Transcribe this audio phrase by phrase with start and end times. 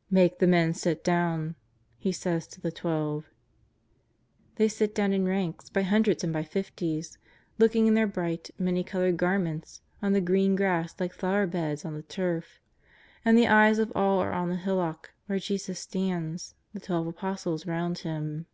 [0.22, 1.56] "Make the men sit down,"
[1.98, 3.28] He says to the Twelve.
[4.54, 7.18] They sit down in ranks, by hundreds and by fifties,
[7.58, 10.56] looking in their bright, many coloured garments on the 240 JESUS OF NAZAEETH.
[10.56, 12.60] green grass like flowerbeds on the turf.
[13.24, 17.66] And the eyes of all are on the hillock where »Tesus stands, the twelve Apostles
[17.66, 18.46] round Him.